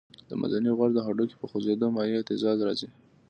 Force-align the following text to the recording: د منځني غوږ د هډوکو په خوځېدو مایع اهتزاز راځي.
د 0.29 0.31
منځني 0.41 0.71
غوږ 0.77 0.91
د 0.95 0.99
هډوکو 1.05 1.39
په 1.41 1.45
خوځېدو 1.49 1.87
مایع 1.95 2.15
اهتزاز 2.19 2.57
راځي. 2.67 2.89